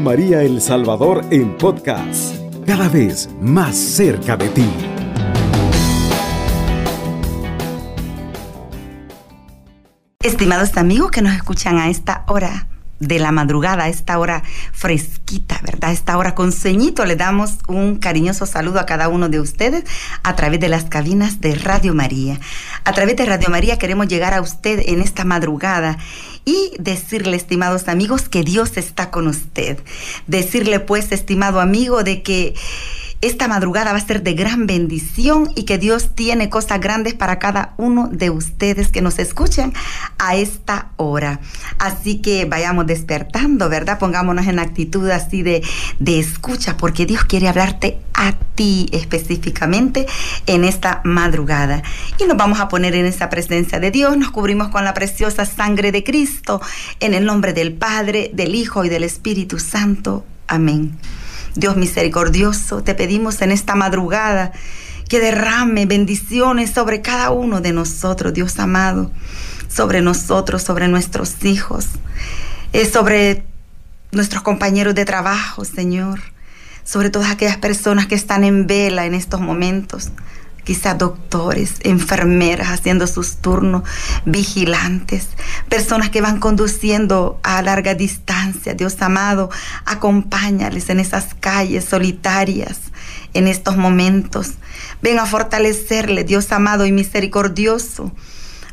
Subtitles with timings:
[0.00, 2.34] María El Salvador en podcast,
[2.66, 4.68] cada vez más cerca de ti.
[10.20, 12.68] Estimados amigos que nos escuchan a esta hora
[13.00, 14.42] de la madrugada, a esta hora
[14.72, 15.92] fresquita, ¿verdad?
[15.92, 19.84] Esta hora con ceñito, le damos un cariñoso saludo a cada uno de ustedes
[20.22, 22.40] a través de las cabinas de Radio María.
[22.84, 25.98] A través de Radio María queremos llegar a usted en esta madrugada
[26.44, 29.78] y decirle, estimados amigos, que Dios está con usted.
[30.26, 32.54] Decirle, pues, estimado amigo, de que
[33.26, 37.38] esta madrugada va a ser de gran bendición y que Dios tiene cosas grandes para
[37.38, 39.72] cada uno de ustedes que nos escuchan
[40.18, 41.40] a esta hora.
[41.78, 43.98] Así que vayamos despertando, ¿verdad?
[43.98, 45.62] Pongámonos en actitud así de,
[45.98, 50.06] de escucha, porque Dios quiere hablarte a ti específicamente
[50.46, 51.82] en esta madrugada.
[52.18, 55.44] Y nos vamos a poner en esa presencia de Dios, nos cubrimos con la preciosa
[55.44, 56.60] sangre de Cristo,
[57.00, 60.24] en el nombre del Padre, del Hijo y del Espíritu Santo.
[60.46, 60.96] Amén.
[61.56, 64.52] Dios misericordioso, te pedimos en esta madrugada
[65.08, 69.10] que derrame bendiciones sobre cada uno de nosotros, Dios amado,
[69.68, 71.86] sobre nosotros, sobre nuestros hijos,
[72.72, 73.44] eh, sobre
[74.12, 76.20] nuestros compañeros de trabajo, Señor,
[76.84, 80.10] sobre todas aquellas personas que están en vela en estos momentos
[80.66, 83.84] quizás doctores, enfermeras haciendo sus turnos,
[84.24, 85.28] vigilantes,
[85.68, 88.74] personas que van conduciendo a larga distancia.
[88.74, 89.48] Dios amado,
[89.84, 92.80] acompáñales en esas calles solitarias
[93.32, 94.54] en estos momentos.
[95.02, 98.10] Ven a fortalecerle, Dios amado y misericordioso,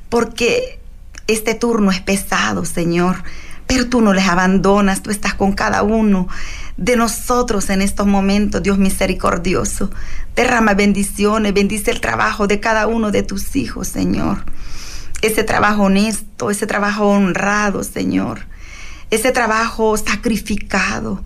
[0.10, 0.80] porque
[1.28, 3.24] este turno es pesado, Señor,
[3.68, 6.28] pero tú no les abandonas, tú estás con cada uno
[6.78, 9.92] de nosotros en estos momentos, Dios misericordioso.
[10.36, 14.44] Derrama bendiciones, bendice el trabajo de cada uno de tus hijos, Señor.
[15.22, 18.46] Ese trabajo honesto, ese trabajo honrado, Señor.
[19.12, 21.24] Ese trabajo sacrificado.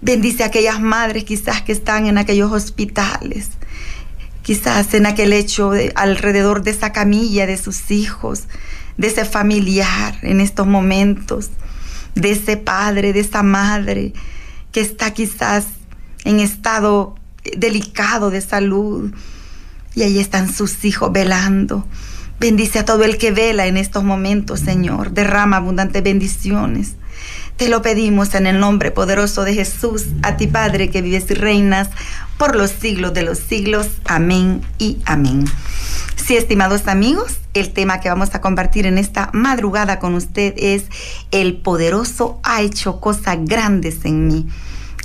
[0.00, 3.48] Bendice a aquellas madres quizás que están en aquellos hospitales,
[4.42, 8.44] quizás en aquel hecho alrededor de esa camilla de sus hijos,
[8.96, 11.50] de ese familiar en estos momentos,
[12.14, 14.12] de ese padre, de esa madre
[14.78, 15.66] está quizás
[16.24, 17.14] en estado
[17.56, 19.12] delicado de salud
[19.94, 21.86] y ahí están sus hijos velando.
[22.40, 25.10] Bendice a todo el que vela en estos momentos, Señor.
[25.10, 26.94] Derrama abundantes bendiciones.
[27.56, 31.34] Te lo pedimos en el nombre poderoso de Jesús, a ti Padre que vives y
[31.34, 31.88] reinas
[32.36, 33.88] por los siglos de los siglos.
[34.04, 35.46] Amén y amén.
[36.28, 40.84] Sí, estimados amigos, el tema que vamos a compartir en esta madrugada con usted es
[41.30, 44.46] El poderoso ha hecho cosas grandes en mí.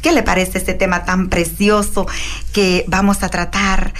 [0.01, 2.07] ¿Qué le parece este tema tan precioso
[2.51, 3.93] que vamos a tratar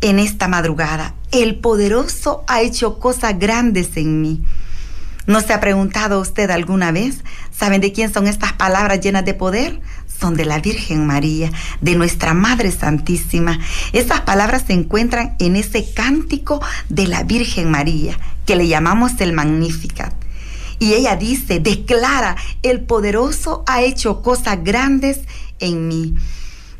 [0.00, 1.12] en esta madrugada?
[1.30, 4.42] El poderoso ha hecho cosas grandes en mí.
[5.26, 7.22] ¿No se ha preguntado usted alguna vez?
[7.54, 9.78] ¿Saben de quién son estas palabras llenas de poder?
[10.30, 11.50] De la Virgen María,
[11.80, 13.58] de nuestra Madre Santísima.
[13.92, 18.16] Esas palabras se encuentran en ese cántico de la Virgen María,
[18.46, 20.14] que le llamamos el Magnificat.
[20.78, 25.18] Y ella dice, declara, el poderoso ha hecho cosas grandes
[25.58, 26.14] en mí.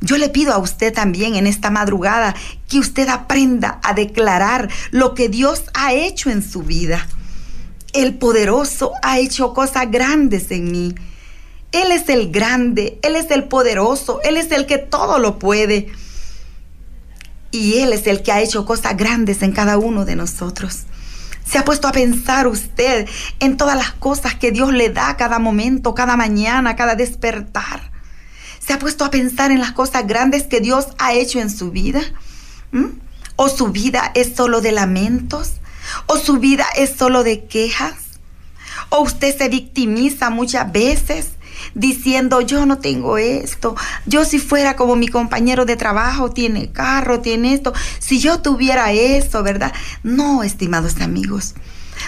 [0.00, 2.36] Yo le pido a usted también en esta madrugada
[2.68, 7.08] que usted aprenda a declarar lo que Dios ha hecho en su vida.
[7.92, 10.94] El poderoso ha hecho cosas grandes en mí.
[11.72, 15.90] Él es el grande, Él es el poderoso, Él es el que todo lo puede.
[17.50, 20.84] Y Él es el que ha hecho cosas grandes en cada uno de nosotros.
[21.46, 23.08] Se ha puesto a pensar usted
[23.40, 27.90] en todas las cosas que Dios le da cada momento, cada mañana, cada despertar.
[28.58, 31.70] Se ha puesto a pensar en las cosas grandes que Dios ha hecho en su
[31.70, 32.00] vida.
[32.70, 32.86] ¿Mm?
[33.36, 35.54] ¿O su vida es solo de lamentos?
[36.06, 37.94] ¿O su vida es solo de quejas?
[38.90, 41.30] ¿O usted se victimiza muchas veces
[41.74, 43.74] diciendo, yo no tengo esto,
[44.06, 48.92] yo si fuera como mi compañero de trabajo, tiene carro, tiene esto, si yo tuviera
[48.92, 49.72] eso, ¿verdad?
[50.02, 51.54] No, estimados amigos,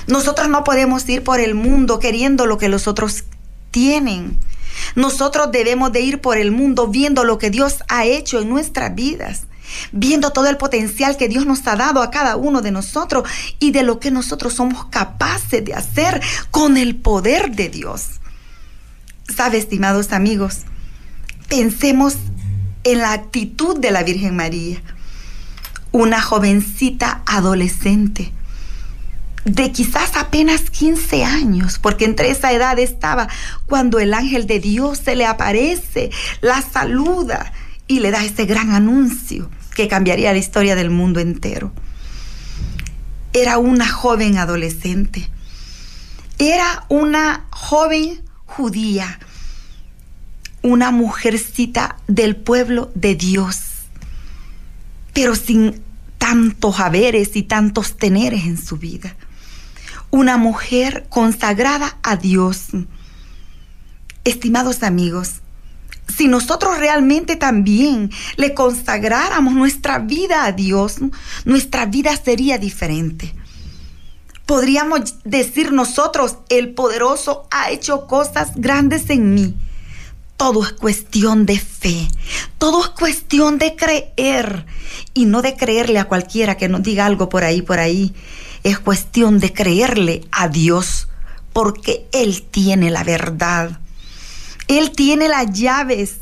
[0.06, 3.24] nosotros no podemos ir por el mundo queriendo lo que los otros
[3.70, 4.38] tienen.
[4.96, 8.94] Nosotros debemos de ir por el mundo viendo lo que Dios ha hecho en nuestras
[8.94, 9.46] vidas
[9.92, 13.28] viendo todo el potencial que Dios nos ha dado a cada uno de nosotros
[13.58, 16.20] y de lo que nosotros somos capaces de hacer
[16.50, 18.20] con el poder de Dios.
[19.28, 20.60] Sabe, estimados amigos,
[21.48, 22.16] pensemos
[22.84, 24.82] en la actitud de la Virgen María,
[25.92, 28.32] una jovencita adolescente
[29.44, 33.28] de quizás apenas 15 años, porque entre esa edad estaba
[33.66, 36.10] cuando el ángel de Dios se le aparece,
[36.40, 37.52] la saluda
[37.86, 41.72] y le da ese gran anuncio que cambiaría la historia del mundo entero.
[43.32, 44.38] Era una joven
[46.88, 47.46] una
[50.90, 53.60] mujercita del pueblo de Dios,
[55.12, 55.82] pero sin
[56.18, 59.14] tantos haberes y tantos teneres en su vida.
[60.10, 62.68] Una mujer consagrada a Dios.
[64.24, 65.42] Estimados amigos,
[66.08, 70.96] si nosotros realmente también le consagráramos nuestra vida a Dios,
[71.44, 73.34] nuestra vida sería diferente.
[74.46, 79.54] Podríamos decir nosotros, el poderoso ha hecho cosas grandes en mí.
[80.36, 82.08] Todo es cuestión de fe,
[82.58, 84.66] todo es cuestión de creer
[85.14, 88.12] y no de creerle a cualquiera que nos diga algo por ahí, por ahí.
[88.64, 91.08] Es cuestión de creerle a Dios
[91.52, 93.78] porque Él tiene la verdad.
[94.66, 96.18] Él tiene las llaves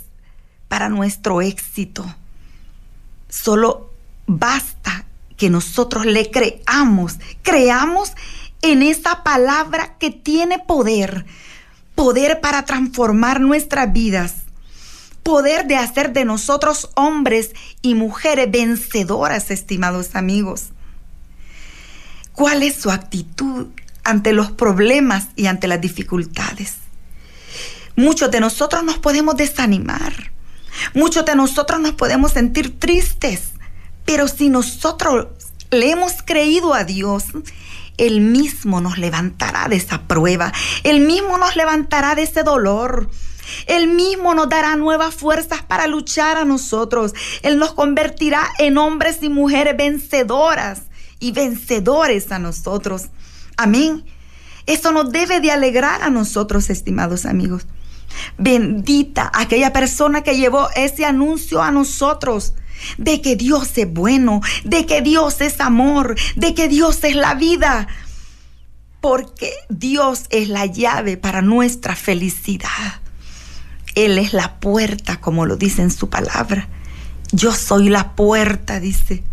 [0.69, 2.05] para nuestro éxito.
[3.29, 3.91] Solo
[4.27, 5.02] basta
[5.37, 8.13] que nosotros le creamos, creamos
[8.63, 11.27] en esa palabra que tiene poder,
[11.95, 14.35] poder para transformar nuestras vidas,
[15.23, 17.51] poder de hacer de nosotros hombres
[17.83, 20.69] y mujeres vencedoras, estimados amigos.
[22.33, 23.67] ¿Cuál es su actitud
[24.05, 26.77] ante los problemas y ante las dificultades?
[27.95, 30.33] Muchos de nosotros nos podemos desanimar.
[30.95, 33.52] Muchos de nosotros nos podemos sentir tristes.
[34.13, 35.29] Pero si nosotros
[35.71, 37.25] le hemos creído a Dios,
[37.97, 40.53] Él mismo nos levantará de esa prueba.
[40.83, 43.09] Él mismo nos levantará de ese dolor.
[43.67, 47.15] Él mismo nos dará nuevas fuerzas para luchar a nosotros.
[47.41, 50.83] Él nos convertirá en hombres y mujeres vencedoras
[51.19, 53.05] y vencedores a nosotros.
[53.57, 54.05] Amén.
[54.67, 57.67] Eso nos debe de alegrar a nosotros, estimados amigos.
[58.37, 62.53] Bendita aquella persona que llevó ese anuncio a nosotros
[62.99, 67.35] de que Dios es bueno, de que Dios es amor, de que Dios es la
[67.35, 67.89] vida.
[69.01, 73.01] Porque Dios es la llave para nuestra felicidad.
[73.95, 76.69] Él es la puerta, como lo dice en su palabra.
[77.33, 79.25] Yo soy la puerta, dice.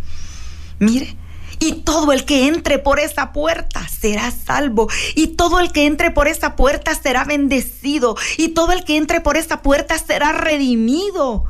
[0.78, 1.16] Mire,
[1.60, 4.88] y todo el que entre por esa puerta será salvo.
[5.14, 8.16] Y todo el que entre por esa puerta será bendecido.
[8.38, 11.44] Y todo el que entre por esa puerta será redimido.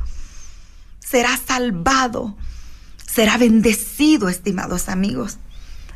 [1.01, 2.37] Será salvado.
[3.05, 5.37] Será bendecido, estimados amigos.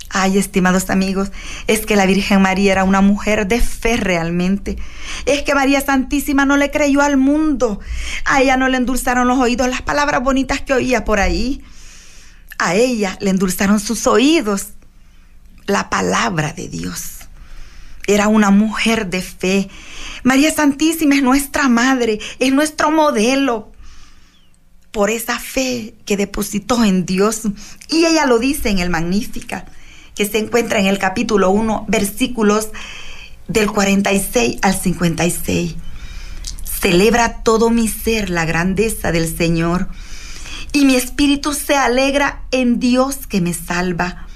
[0.10, 1.32] Ay, estimados amigos,
[1.68, 4.78] es que la Virgen María era una mujer de fe realmente.
[5.26, 7.80] Es que María Santísima no le creyó al mundo.
[8.24, 11.64] A ella no le endulzaron los oídos las palabras bonitas que oía por ahí
[12.58, 14.70] a ella le endulzaron sus oídos
[15.66, 17.20] la palabra de Dios.
[18.08, 19.70] Era una mujer de fe.
[20.24, 23.72] María Santísima es nuestra madre, es nuestro modelo
[24.96, 27.42] por esa fe que depositó en Dios.
[27.90, 29.66] Y ella lo dice en el Magnífica,
[30.16, 32.70] que se encuentra en el capítulo 1, versículos
[33.50, 35.76] del 46 al 56.
[36.80, 39.90] Celebra todo mi ser la grandeza del Señor
[40.72, 44.28] y mi espíritu se alegra en Dios que me salva,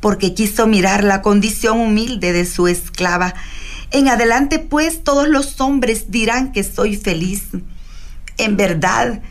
[0.00, 3.34] porque quiso mirar la condición humilde de su esclava.
[3.92, 7.44] En adelante pues todos los hombres dirán que soy feliz.
[8.36, 9.22] En verdad,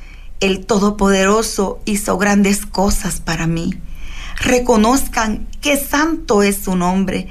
[0.42, 3.80] el Todopoderoso hizo grandes cosas para mí.
[4.38, 7.30] Reconozcan que santo es su nombre,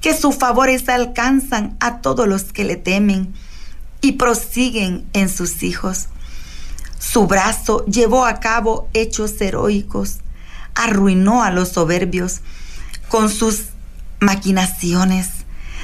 [0.00, 3.32] que sus favores alcanzan a todos los que le temen
[4.00, 6.08] y prosiguen en sus hijos.
[6.98, 10.18] Su brazo llevó a cabo hechos heroicos,
[10.74, 12.40] arruinó a los soberbios
[13.08, 13.66] con sus
[14.18, 15.28] maquinaciones,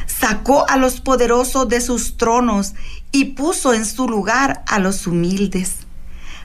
[0.06, 2.74] sacó a los poderosos de sus tronos
[3.12, 5.83] y puso en su lugar a los humildes,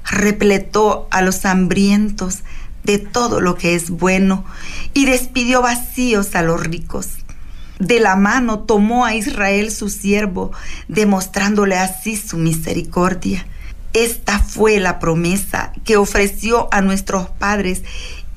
[0.09, 2.39] repletó a los hambrientos
[2.83, 4.45] de todo lo que es bueno
[4.93, 7.09] y despidió vacíos a los ricos.
[7.79, 10.51] De la mano tomó a Israel su siervo,
[10.87, 13.45] demostrándole así su misericordia
[13.93, 17.81] esta fue la promesa que ofreció a nuestros padres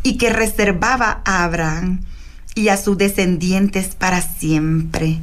[0.02, 2.00] y que reservaba a Abraham
[2.54, 5.18] y a sus descendientes para siempre.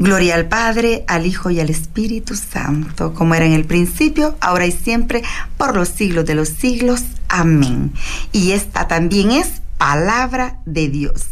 [0.00, 4.64] Gloria al Padre, al Hijo y al Espíritu Santo, como era en el principio, ahora
[4.64, 5.22] y siempre,
[5.58, 7.02] por los siglos de los siglos.
[7.28, 7.92] Amén.
[8.32, 11.26] Y esta también es palabra de Dios.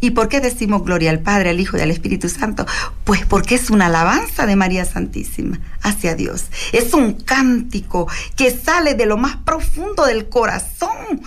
[0.00, 2.66] ¿Y por qué decimos gloria al Padre, al Hijo y al Espíritu Santo?
[3.02, 6.44] Pues porque es una alabanza de María Santísima hacia Dios.
[6.72, 8.06] Es un cántico
[8.36, 11.20] que sale de lo más profundo del corazón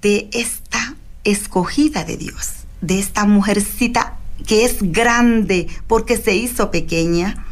[0.00, 7.44] de esta escogida de Dios, de esta mujercita que es grande porque se hizo pequeña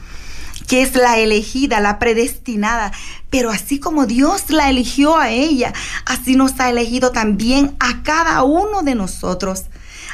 [0.72, 2.92] que es la elegida, la predestinada.
[3.28, 5.74] Pero así como Dios la eligió a ella,
[6.06, 9.64] así nos ha elegido también a cada uno de nosotros.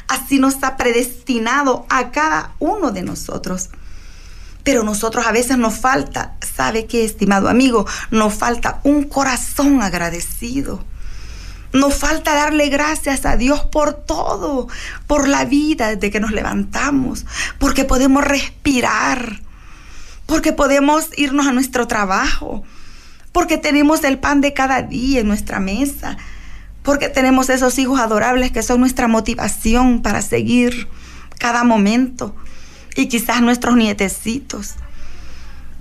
[0.08, 3.68] Así nos ha predestinado a cada uno de nosotros.
[4.64, 7.86] Pero nosotros a veces nos falta, ¿sabe qué, estimado amigo?
[8.10, 10.84] Nos falta un corazón agradecido.
[11.72, 14.68] Nos falta darle gracias a Dios por todo,
[15.06, 17.26] por la vida desde que nos levantamos,
[17.58, 19.40] porque podemos respirar,
[20.26, 22.64] porque podemos irnos a nuestro trabajo,
[23.32, 26.16] porque tenemos el pan de cada día en nuestra mesa,
[26.82, 30.88] porque tenemos esos hijos adorables que son nuestra motivación para seguir
[31.38, 32.34] cada momento
[32.96, 34.74] y quizás nuestros nietecitos.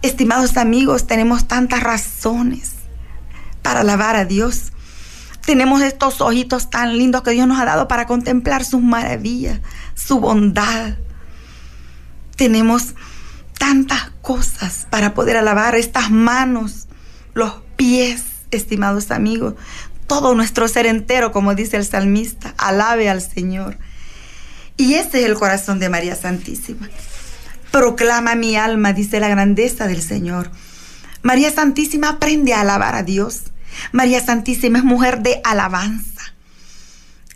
[0.02, 2.74] Estimados amigos, tenemos tantas razones
[3.62, 4.72] para alabar a Dios.
[5.48, 9.62] Tenemos estos ojitos tan lindos que Dios nos ha dado para contemplar sus maravillas,
[9.96, 10.98] su bondad.
[12.36, 12.96] Tenemos
[13.58, 16.90] tantas cosas para poder alabar estas manos,
[17.34, 19.54] los pies, estimados amigos,
[20.06, 23.78] todo nuestro ser entero, como dice el salmista, alabe al Señor.
[24.76, 26.90] Y ese es el corazón de María Santísima.
[27.72, 30.52] Proclama mi alma, dice la grandeza del Señor.
[31.22, 33.44] María Santísima aprende a alabar a Dios.
[33.92, 36.34] María Santísima es mujer de alabanza.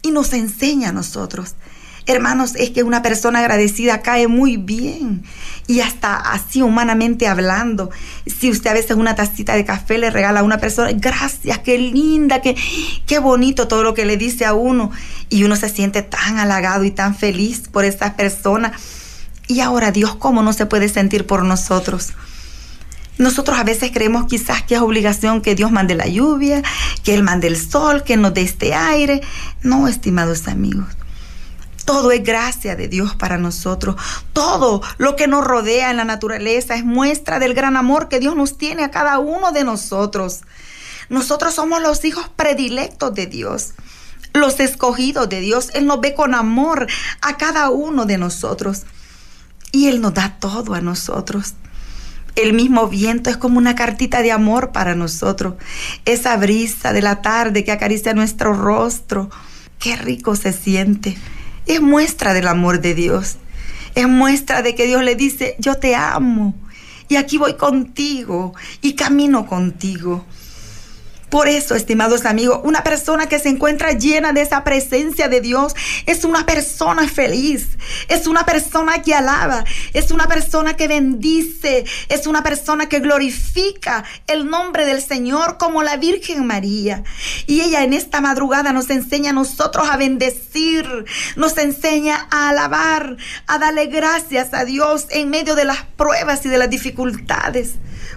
[0.01, 1.55] Y nos enseña a nosotros
[2.07, 5.23] Hermanos, es que una persona agradecida cae muy bien
[5.67, 7.91] y hasta así humanamente hablando.
[8.25, 11.77] Si usted a veces una tacita de café le regala a una persona, gracias, qué
[11.77, 12.55] linda, qué,
[13.05, 14.91] qué bonito todo lo que le dice a uno.
[15.29, 18.73] Y uno se siente tan halagado y tan feliz por esa persona.
[19.47, 22.13] Y ahora Dios, ¿cómo no se puede sentir por nosotros?
[23.21, 26.63] Nosotros a veces creemos quizás que es obligación que Dios mande la lluvia,
[27.03, 29.21] que Él mande el sol, que nos dé este aire.
[29.61, 30.87] No, estimados amigos.
[31.85, 33.95] Todo es gracia de Dios para nosotros.
[34.33, 38.35] Todo lo que nos rodea en la naturaleza es muestra del gran amor que Dios
[38.35, 40.41] nos tiene a cada uno de nosotros.
[41.09, 43.75] Nosotros somos los hijos predilectos de Dios,
[44.33, 45.69] los escogidos de Dios.
[45.75, 46.87] Él nos ve con amor
[47.21, 48.81] a cada uno de nosotros.
[49.71, 51.53] Y Él nos da todo a nosotros.
[52.35, 55.55] El mismo viento es como una cartita de amor para nosotros.
[56.05, 59.29] Esa brisa de la tarde que acaricia nuestro rostro.
[59.79, 61.17] Qué rico se siente
[61.65, 63.37] es muestra del amor de Dios.
[63.95, 66.53] Es muestra de que Dios le dice, yo te amo
[67.07, 70.25] y aquí voy contigo y camino contigo.
[71.31, 75.73] Por eso, estimados amigos, una persona que se encuentra llena de esa presencia de Dios
[76.05, 77.69] es una persona feliz,
[78.09, 84.03] es una persona que alaba, es una persona que bendice, es una persona que glorifica
[84.27, 87.01] el nombre del Señor como la Virgen María.
[87.47, 90.85] Y ella en esta madrugada nos enseña a nosotros a bendecir,
[91.37, 93.15] nos enseña a alabar,
[93.47, 97.75] a darle gracias a Dios en medio de las pruebas y de las dificultades,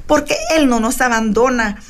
[0.08, 1.80] porque Él no nos abandona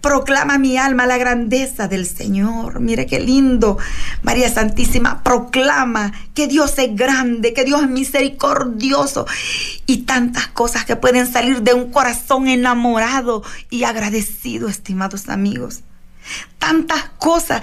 [0.00, 2.80] Proclama mi alma la grandeza del Señor.
[2.80, 3.76] Mire qué lindo.
[4.22, 9.26] María Santísima proclama que Dios es grande, que Dios es misericordioso
[9.86, 15.80] y tantas cosas que pueden salir de un corazón enamorado y agradecido, estimados amigos.
[16.58, 17.60] Tantas cosas,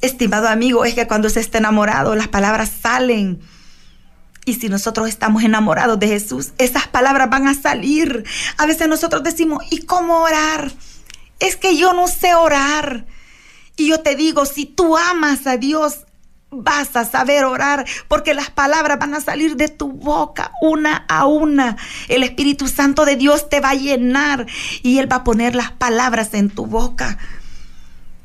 [0.00, 3.40] estimado amigo, es que cuando se está enamorado las palabras salen.
[4.44, 8.24] Y si nosotros estamos enamorados de Jesús, esas palabras van a salir.
[8.56, 10.72] A veces nosotros decimos, ¿y cómo orar?
[11.40, 13.06] Es que yo no sé orar.
[13.76, 16.06] Y yo te digo, si tú amas a Dios,
[16.50, 21.26] vas a saber orar porque las palabras van a salir de tu boca una a
[21.26, 21.76] una.
[22.08, 24.46] El Espíritu Santo de Dios te va a llenar
[24.82, 27.18] y Él va a poner las palabras en tu boca.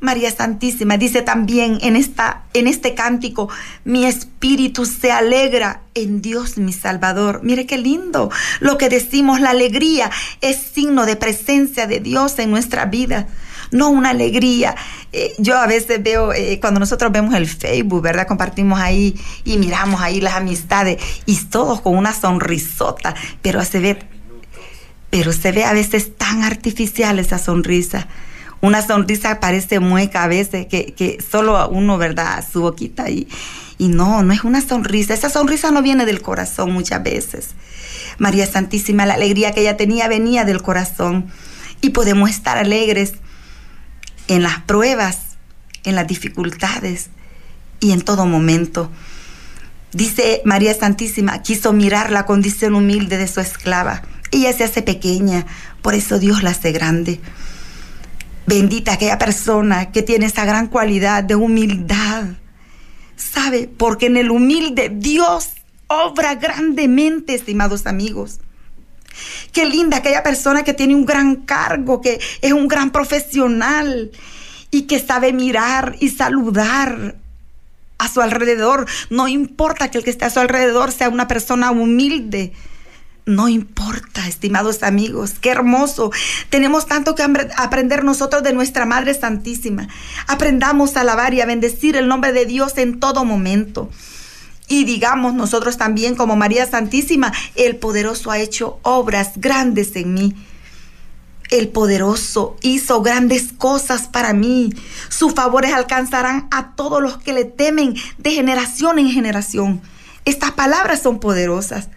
[0.04, 3.48] María Santísima dice también en, esta, en este cántico,
[3.84, 7.40] mi espíritu se alegra en Dios mi Salvador.
[7.42, 8.30] Mire qué lindo
[8.60, 13.26] lo que decimos, la alegría es signo de presencia de Dios en nuestra vida
[13.70, 14.76] no una alegría.
[15.12, 18.28] Eh, yo a veces veo, eh, cuando nosotros vemos el Facebook, ¿verdad?
[18.28, 23.98] Compartimos ahí y miramos ahí las amistades y todos con una sonrisota, pero se ve,
[25.10, 28.06] pero se ve a veces tan artificial esa sonrisa
[28.64, 32.42] una sonrisa parece mueca a veces, que, que solo uno, ¿verdad?
[32.50, 33.28] Su boquita y,
[33.76, 35.12] y no, no es una sonrisa.
[35.12, 37.50] Esa sonrisa no viene del corazón muchas veces.
[38.16, 41.26] María Santísima, la alegría que ella tenía venía del corazón.
[41.82, 43.12] Y podemos estar alegres
[44.28, 45.18] en las pruebas,
[45.84, 47.10] en las dificultades
[47.80, 48.90] y en todo momento.
[49.92, 54.02] Dice María Santísima, quiso mirar la condición humilde de su esclava.
[54.30, 55.44] Ella se hace pequeña,
[55.82, 57.20] por eso Dios la hace grande.
[58.46, 62.24] Bendita aquella persona que tiene esa gran cualidad de humildad.
[63.16, 63.68] ¿Sabe?
[63.68, 65.50] Porque en el humilde Dios
[65.86, 68.40] obra grandemente, estimados amigos.
[69.52, 74.10] Qué linda aquella persona que tiene un gran cargo, que es un gran profesional
[74.70, 77.14] y que sabe mirar y saludar
[77.98, 78.86] a su alrededor.
[79.10, 82.52] No importa que el que esté a su alrededor sea una persona humilde.
[83.26, 86.10] No importa, estimados amigos, qué hermoso.
[86.50, 87.22] Tenemos tanto que
[87.56, 89.88] aprender nosotros de nuestra Madre Santísima.
[90.26, 93.88] Aprendamos a alabar y a bendecir el nombre de Dios en todo momento.
[94.68, 100.34] Y digamos nosotros también como María Santísima, el poderoso ha hecho obras grandes en mí.
[101.50, 104.70] El poderoso hizo grandes cosas para mí.
[105.08, 109.80] Sus favores alcanzarán a todos los que le temen de generación en generación.
[110.26, 111.88] Estas palabras son poderosas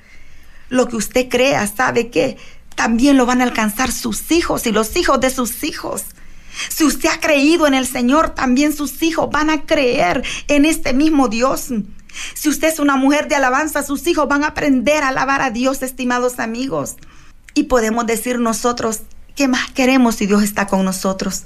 [0.70, 2.38] lo que usted crea, ¿sabe que
[2.76, 6.04] También lo van a alcanzar sus hijos y los hijos de sus hijos.
[6.70, 10.94] Si usted ha creído en el Señor, también sus hijos van a creer en este
[10.94, 11.70] mismo Dios.
[12.36, 15.50] Si usted es una mujer de alabanza, sus hijos van a aprender a alabar a
[15.50, 16.98] Dios, estimados amigos.
[17.54, 19.02] Y podemos decir nosotros,
[19.36, 21.44] ¿qué más queremos si Dios está con nosotros?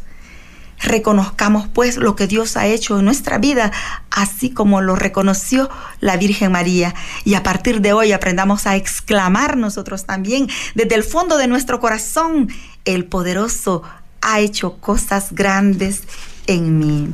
[0.84, 3.72] Reconozcamos pues lo que Dios ha hecho en nuestra vida,
[4.10, 5.70] así como lo reconoció
[6.00, 6.94] la Virgen María.
[7.24, 11.80] Y a partir de hoy aprendamos a exclamar nosotros también desde el fondo de nuestro
[11.80, 12.50] corazón,
[12.86, 13.84] el poderoso
[14.22, 16.04] ha hecho cosas grandes
[16.48, 17.14] en mí.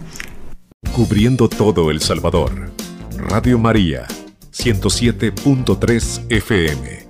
[0.93, 2.71] Cubriendo todo El Salvador.
[3.17, 4.07] Radio María,
[4.51, 7.06] 107.3 FM.